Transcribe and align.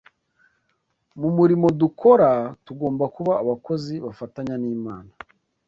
Mu 1.19 1.29
murimo 1.37 1.67
dukora, 1.81 2.29
tugomba 2.65 3.03
kuba 3.15 3.33
abakozi 3.41 3.93
bafatanya 4.05 4.55
n’Imana 4.61 5.11